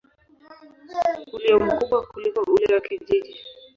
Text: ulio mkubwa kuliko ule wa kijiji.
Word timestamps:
ulio 1.33 1.59
mkubwa 1.59 2.07
kuliko 2.07 2.41
ule 2.41 2.75
wa 2.75 2.81
kijiji. 2.81 3.35